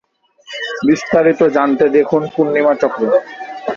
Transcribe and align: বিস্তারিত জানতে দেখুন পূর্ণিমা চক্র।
বিস্তারিত 0.87 1.41
জানতে 1.55 1.85
দেখুন 1.97 2.21
পূর্ণিমা 2.33 2.73
চক্র। 2.81 3.01